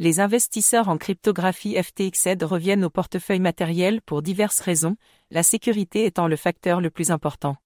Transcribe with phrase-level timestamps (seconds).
[0.00, 4.96] Les investisseurs en cryptographie FTXed reviennent au portefeuille matériel pour diverses raisons,
[5.30, 7.56] la sécurité étant le facteur le plus important.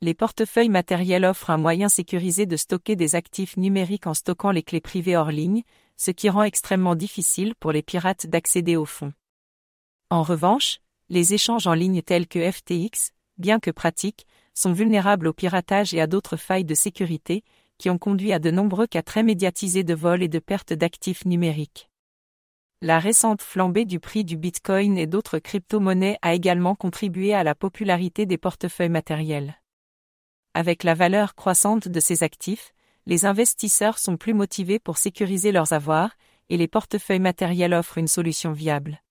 [0.00, 4.62] Les portefeuilles matériels offrent un moyen sécurisé de stocker des actifs numériques en stockant les
[4.62, 5.64] clés privées hors ligne,
[5.96, 9.12] ce qui rend extrêmement difficile pour les pirates d'accéder aux fonds.
[10.10, 10.78] En revanche,
[11.08, 16.00] les échanges en ligne tels que FTX, bien que pratiques, sont vulnérables au piratage et
[16.00, 17.42] à d'autres failles de sécurité,
[17.82, 21.24] qui ont conduit à de nombreux cas très médiatisés de vol et de perte d'actifs
[21.24, 21.90] numériques.
[22.80, 27.56] La récente flambée du prix du Bitcoin et d'autres crypto-monnaies a également contribué à la
[27.56, 29.60] popularité des portefeuilles matériels.
[30.54, 32.72] Avec la valeur croissante de ces actifs,
[33.06, 36.12] les investisseurs sont plus motivés pour sécuriser leurs avoirs,
[36.50, 39.02] et les portefeuilles matériels offrent une solution viable.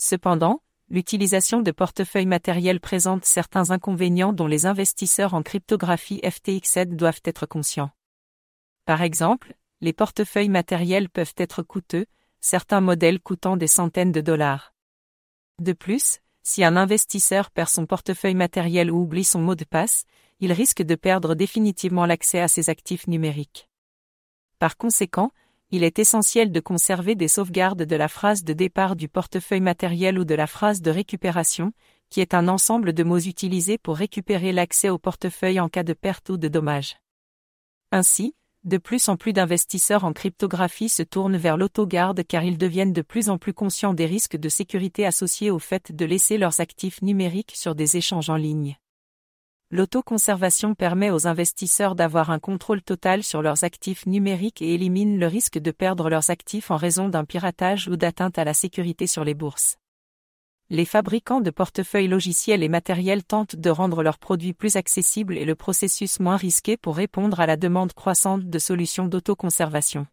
[0.00, 7.22] Cependant, l'utilisation de portefeuilles matériels présente certains inconvénients dont les investisseurs en cryptographie FTXed doivent
[7.24, 7.90] être conscients.
[8.84, 12.06] Par exemple, les portefeuilles matériels peuvent être coûteux,
[12.40, 14.72] certains modèles coûtant des centaines de dollars.
[15.60, 20.04] De plus, si un investisseur perd son portefeuille matériel ou oublie son mot de passe,
[20.38, 23.68] il risque de perdre définitivement l'accès à ses actifs numériques.
[24.58, 25.32] Par conséquent,
[25.70, 30.18] il est essentiel de conserver des sauvegardes de la phrase de départ du portefeuille matériel
[30.18, 31.72] ou de la phrase de récupération,
[32.08, 35.92] qui est un ensemble de mots utilisés pour récupérer l'accès au portefeuille en cas de
[35.92, 36.96] perte ou de dommage.
[37.90, 42.92] Ainsi, de plus en plus d'investisseurs en cryptographie se tournent vers l'autogarde car ils deviennent
[42.92, 46.60] de plus en plus conscients des risques de sécurité associés au fait de laisser leurs
[46.60, 48.76] actifs numériques sur des échanges en ligne.
[49.72, 55.26] L'autoconservation permet aux investisseurs d'avoir un contrôle total sur leurs actifs numériques et élimine le
[55.26, 59.24] risque de perdre leurs actifs en raison d'un piratage ou d'atteinte à la sécurité sur
[59.24, 59.76] les bourses.
[60.70, 65.44] Les fabricants de portefeuilles logiciels et matériels tentent de rendre leurs produits plus accessibles et
[65.44, 70.06] le processus moins risqué pour répondre à la demande croissante de solutions d'autoconservation.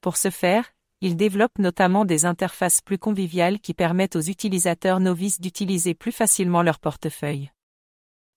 [0.00, 5.40] Pour ce faire, ils développent notamment des interfaces plus conviviales qui permettent aux utilisateurs novices
[5.40, 7.50] d'utiliser plus facilement leur portefeuille.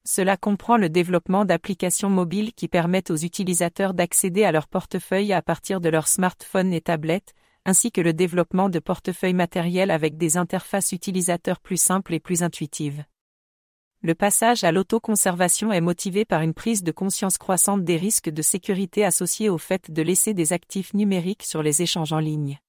[0.08, 5.42] Cela comprend le développement d'applications mobiles qui permettent aux utilisateurs d'accéder à leur portefeuille à
[5.42, 7.34] partir de leurs smartphones et tablettes,
[7.66, 12.44] ainsi que le développement de portefeuilles matériels avec des interfaces utilisateurs plus simples et plus
[12.44, 13.04] intuitives.
[14.04, 18.44] Le passage à l'autoconservation est motivé par une prise de conscience croissante des risques de
[18.44, 22.60] sécurité associés au fait de laisser des actifs numériques sur les échanges en ligne.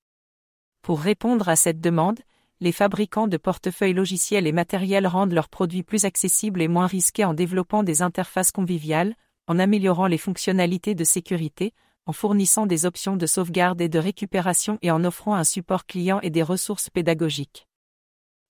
[0.80, 2.20] Pour répondre à cette demande,
[2.61, 7.25] les fabricants de portefeuilles logiciels et matériels rendent leurs produits plus accessibles et moins risqués
[7.25, 9.15] en développant des interfaces conviviales,
[9.47, 11.75] en améliorant les fonctionnalités de sécurité,
[12.06, 16.21] en fournissant des options de sauvegarde et de récupération et en offrant un support client
[16.22, 17.67] et des ressources pédagogiques.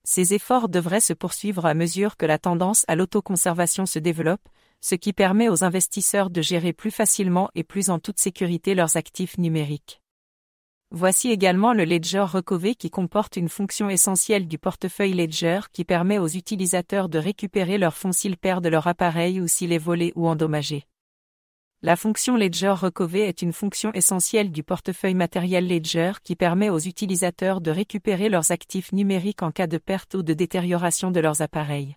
[0.04, 4.48] Ces efforts devraient se poursuivre à mesure que la tendance à l'autoconservation se développe,
[4.80, 8.96] ce qui permet aux investisseurs de gérer plus facilement et plus en toute sécurité leurs
[8.96, 10.00] actifs numériques.
[10.92, 16.18] Voici également le Ledger Recover qui comporte une fonction essentielle du portefeuille Ledger qui permet
[16.18, 20.28] aux utilisateurs de récupérer leurs fonds s'ils perdent leur appareil ou s'il est volé ou
[20.28, 20.84] endommagé.
[21.82, 26.78] La fonction Ledger Recover est une fonction essentielle du portefeuille matériel Ledger qui permet aux
[26.78, 31.42] utilisateurs de récupérer leurs actifs numériques en cas de perte ou de détérioration de leurs
[31.42, 31.96] appareils.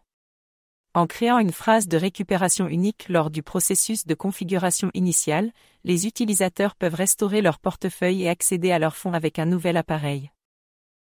[0.96, 5.52] En créant une phrase de récupération unique lors du processus de configuration initiale,
[5.84, 10.32] les utilisateurs peuvent restaurer leur portefeuille et accéder à leurs fonds avec un nouvel appareil.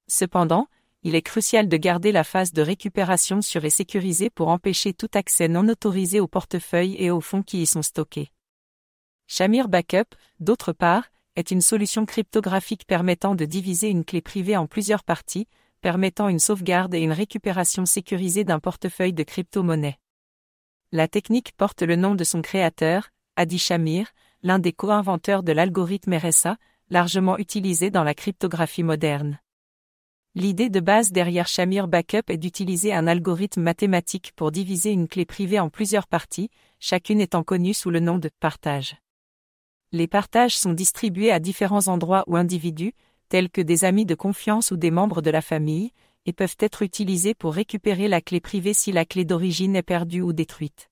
[0.07, 0.67] Cependant,
[1.01, 5.09] il est crucial de garder la phase de récupération sûre et sécurisée pour empêcher tout
[5.15, 8.31] accès non autorisé au portefeuille et aux fonds qui y sont stockés.
[9.25, 14.67] Shamir Backup, d'autre part, est une solution cryptographique permettant de diviser une clé privée en
[14.67, 15.47] plusieurs parties,
[15.83, 19.99] permettant une sauvegarde et une récupération sécurisée d'un portefeuille de crypto-monnaies.
[20.93, 24.13] La technique porte le nom de son créateur, Adi Shamir,
[24.43, 26.55] l'un des co-inventeurs de l'algorithme RSA,
[26.89, 29.39] largement utilisé dans la cryptographie moderne.
[30.35, 35.25] L'idée de base derrière Shamir Backup est d'utiliser un algorithme mathématique pour diviser une clé
[35.25, 38.95] privée en plusieurs parties, chacune étant connue sous le nom de partage.
[39.91, 42.93] Les partages sont distribués à différents endroits ou individus,
[43.33, 45.91] tels que des amis de confiance ou des membres de la famille,
[46.27, 50.21] et peuvent être utilisés pour récupérer la clé privée si la clé d'origine est perdue
[50.21, 50.91] ou détruite.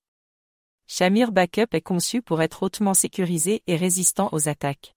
[0.87, 4.95] Shamir Backup est conçu pour être hautement sécurisé et résistant aux attaques.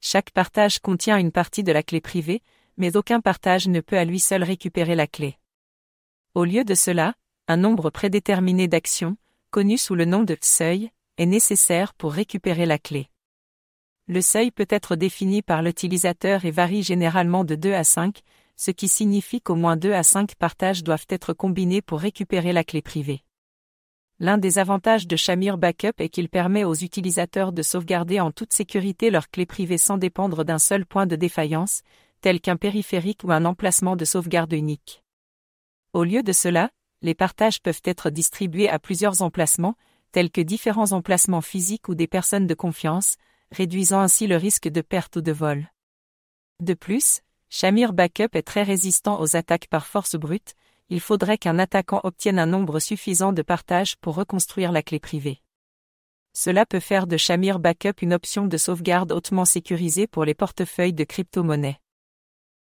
[0.00, 2.42] Chaque partage contient une partie de la clé privée,
[2.76, 5.38] mais aucun partage ne peut à lui seul récupérer la clé.
[6.36, 7.14] Au lieu de cela,
[7.48, 9.16] un nombre prédéterminé d'actions,
[9.50, 13.08] connu sous le nom de seuil, est nécessaire pour récupérer la clé.
[14.08, 18.20] Le seuil peut être défini par l'utilisateur et varie généralement de 2 à 5,
[18.56, 22.64] ce qui signifie qu'au moins 2 à 5 partages doivent être combinés pour récupérer la
[22.64, 23.22] clé privée.
[24.18, 28.52] L'un des avantages de Shamir Backup est qu'il permet aux utilisateurs de sauvegarder en toute
[28.52, 31.82] sécurité leurs clés privées sans dépendre d'un seul point de défaillance,
[32.20, 35.02] tel qu'un périphérique ou un emplacement de sauvegarde unique.
[35.92, 36.70] Au lieu de cela,
[37.02, 39.74] les partages peuvent être distribués à plusieurs emplacements,
[40.12, 43.16] tels que différents emplacements physiques ou des personnes de confiance,
[43.52, 45.68] réduisant ainsi le risque de perte ou de vol.
[46.60, 50.54] De plus, Shamir Backup est très résistant aux attaques par force brute,
[50.88, 55.40] il faudrait qu'un attaquant obtienne un nombre suffisant de partages pour reconstruire la clé privée.
[56.34, 60.94] Cela peut faire de Shamir Backup une option de sauvegarde hautement sécurisée pour les portefeuilles
[60.94, 61.78] de crypto-monnaies.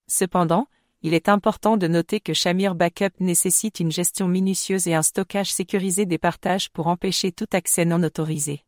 [0.07, 0.67] Cependant,
[1.01, 5.53] il est important de noter que Shamir Backup nécessite une gestion minutieuse et un stockage
[5.53, 8.65] sécurisé des partages pour empêcher tout accès non autorisé.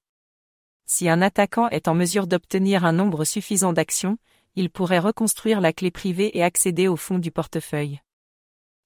[0.86, 4.18] Si un attaquant est en mesure d'obtenir un nombre suffisant d'actions,
[4.56, 8.02] il pourrait reconstruire la clé privée et accéder au fond du portefeuille.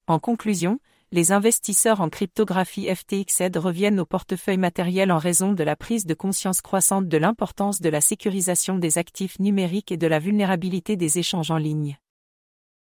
[0.08, 0.80] En conclusion,
[1.12, 6.14] les investisseurs en cryptographie FTXed reviennent au portefeuille matériel en raison de la prise de
[6.14, 11.18] conscience croissante de l'importance de la sécurisation des actifs numériques et de la vulnérabilité des
[11.18, 11.98] échanges en ligne.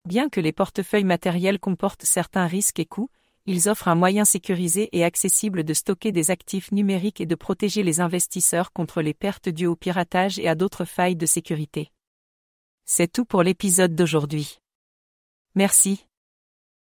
[0.06, 3.08] Bien que les portefeuilles matériels comportent certains risques et coûts,
[3.46, 7.82] ils offrent un moyen sécurisé et accessible de stocker des actifs numériques et de protéger
[7.82, 11.90] les investisseurs contre les pertes dues au piratage et à d'autres failles de sécurité.
[12.86, 14.58] C'est tout pour l'épisode d'aujourd'hui.
[15.54, 16.06] Merci.